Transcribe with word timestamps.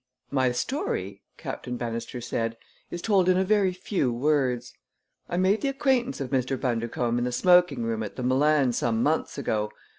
"My 0.31 0.51
story," 0.51 1.21
Captain 1.37 1.77
Bannister 1.77 2.21
said, 2.21 2.57
"is 2.89 3.03
told 3.03 3.29
in 3.29 3.37
a 3.37 3.43
very 3.43 3.71
few 3.71 4.11
words. 4.11 4.73
I 5.29 5.37
made 5.37 5.61
the 5.61 5.67
acquaintance 5.69 6.19
of 6.19 6.31
Mr. 6.31 6.59
Bundercombe 6.59 7.19
in 7.19 7.25
the 7.25 7.31
smoking 7.31 7.83
room 7.83 8.01
at 8.01 8.15
the 8.15 8.23
Milan 8.23 8.71
some 8.73 9.03
months 9.03 9.37
ago. 9.37 9.71